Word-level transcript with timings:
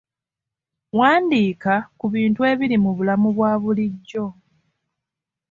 Wandiika 0.99 1.73
ku 1.99 2.05
bintu 2.13 2.39
ebiri 2.51 2.77
mu 2.83 2.91
bulamu 2.97 3.29
bwa 3.35 3.51
bulijjo. 3.61 4.25